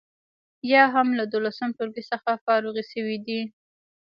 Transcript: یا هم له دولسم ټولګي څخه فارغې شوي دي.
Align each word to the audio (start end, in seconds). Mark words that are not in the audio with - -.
یا 0.71 0.83
هم 0.93 1.07
له 1.19 1.23
دولسم 1.33 1.69
ټولګي 1.77 2.03
څخه 2.11 2.31
فارغې 2.45 2.83
شوي 2.91 3.17
دي. 3.25 3.41